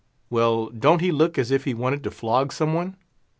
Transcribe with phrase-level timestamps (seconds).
[0.31, 2.95] Well, don't he look as if he wanted to flog someone?